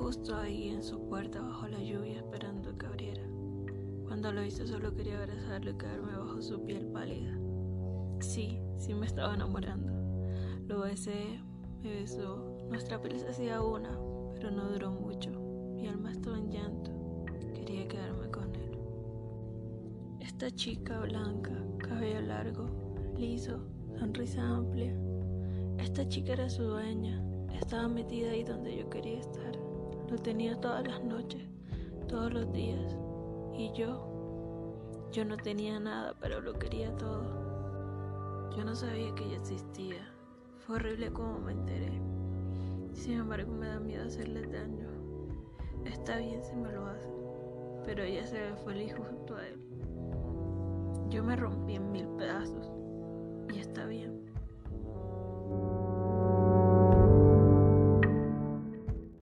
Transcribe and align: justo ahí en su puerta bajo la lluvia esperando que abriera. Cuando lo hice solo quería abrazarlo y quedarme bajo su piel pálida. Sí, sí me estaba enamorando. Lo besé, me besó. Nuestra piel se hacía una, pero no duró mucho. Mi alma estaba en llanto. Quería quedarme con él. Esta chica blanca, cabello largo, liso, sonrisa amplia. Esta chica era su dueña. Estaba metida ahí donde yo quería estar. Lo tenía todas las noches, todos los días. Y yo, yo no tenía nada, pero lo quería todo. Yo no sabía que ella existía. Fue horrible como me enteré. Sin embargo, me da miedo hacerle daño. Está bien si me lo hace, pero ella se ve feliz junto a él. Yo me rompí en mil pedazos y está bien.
justo 0.00 0.34
ahí 0.36 0.68
en 0.68 0.82
su 0.82 1.00
puerta 1.08 1.40
bajo 1.40 1.68
la 1.68 1.78
lluvia 1.78 2.16
esperando 2.16 2.76
que 2.76 2.86
abriera. 2.86 3.22
Cuando 4.04 4.32
lo 4.32 4.44
hice 4.44 4.66
solo 4.66 4.94
quería 4.94 5.22
abrazarlo 5.22 5.70
y 5.70 5.74
quedarme 5.74 6.16
bajo 6.16 6.42
su 6.42 6.64
piel 6.64 6.86
pálida. 6.86 7.38
Sí, 8.20 8.60
sí 8.76 8.94
me 8.94 9.06
estaba 9.06 9.34
enamorando. 9.34 9.92
Lo 10.66 10.80
besé, 10.80 11.40
me 11.82 12.00
besó. 12.00 12.58
Nuestra 12.68 13.00
piel 13.00 13.20
se 13.20 13.28
hacía 13.28 13.62
una, 13.62 13.96
pero 14.34 14.50
no 14.50 14.70
duró 14.70 14.90
mucho. 14.90 15.30
Mi 15.30 15.86
alma 15.86 16.10
estaba 16.10 16.38
en 16.38 16.50
llanto. 16.50 16.90
Quería 17.54 17.86
quedarme 17.86 18.28
con 18.30 18.54
él. 18.54 18.78
Esta 20.20 20.50
chica 20.50 21.00
blanca, 21.00 21.52
cabello 21.78 22.20
largo, 22.22 22.66
liso, 23.16 23.60
sonrisa 23.98 24.42
amplia. 24.42 24.94
Esta 25.78 26.06
chica 26.08 26.32
era 26.32 26.50
su 26.50 26.64
dueña. 26.64 27.22
Estaba 27.60 27.88
metida 27.88 28.30
ahí 28.30 28.42
donde 28.42 28.74
yo 28.74 28.88
quería 28.88 29.20
estar. 29.20 29.54
Lo 30.10 30.16
tenía 30.16 30.58
todas 30.60 30.84
las 30.88 31.04
noches, 31.04 31.42
todos 32.08 32.32
los 32.32 32.50
días. 32.52 32.96
Y 33.54 33.70
yo, 33.74 35.06
yo 35.12 35.24
no 35.26 35.36
tenía 35.36 35.78
nada, 35.78 36.16
pero 36.20 36.40
lo 36.40 36.58
quería 36.58 36.90
todo. 36.96 38.50
Yo 38.56 38.64
no 38.64 38.74
sabía 38.74 39.14
que 39.14 39.24
ella 39.24 39.36
existía. 39.36 40.10
Fue 40.66 40.76
horrible 40.76 41.12
como 41.12 41.38
me 41.38 41.52
enteré. 41.52 42.00
Sin 42.94 43.18
embargo, 43.18 43.52
me 43.52 43.68
da 43.68 43.78
miedo 43.78 44.06
hacerle 44.06 44.46
daño. 44.46 44.88
Está 45.84 46.16
bien 46.16 46.42
si 46.42 46.56
me 46.56 46.72
lo 46.72 46.86
hace, 46.86 47.12
pero 47.84 48.02
ella 48.02 48.26
se 48.26 48.40
ve 48.40 48.56
feliz 48.64 48.94
junto 48.96 49.36
a 49.36 49.46
él. 49.46 49.60
Yo 51.10 51.22
me 51.22 51.36
rompí 51.36 51.74
en 51.74 51.92
mil 51.92 52.08
pedazos 52.16 52.72
y 53.52 53.58
está 53.58 53.84
bien. 53.84 54.29